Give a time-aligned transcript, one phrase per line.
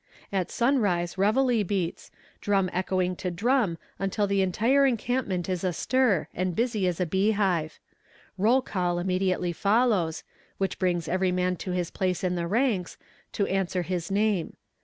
[0.33, 2.09] At sunrise reveille beats,
[2.39, 7.33] drum echoing to drum until the entire encampment is astir, and busy as a bee
[7.33, 7.79] hive.
[8.35, 10.23] Roll call immediately follows,
[10.57, 12.97] which brings every man to his place in the ranks,
[13.33, 14.57] to answer to his name.